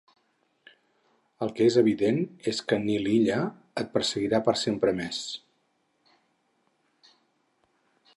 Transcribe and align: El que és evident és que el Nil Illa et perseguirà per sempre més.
El 1.45 1.51
que 1.57 1.67
és 1.71 1.75
evident 1.81 2.17
és 2.51 2.61
que 2.71 2.79
el 2.79 2.87
Nil 2.87 3.05
Illa 3.15 3.37
et 3.83 3.93
perseguirà 3.99 4.41
per 4.49 4.55
sempre 4.63 4.95
més. 5.01 5.21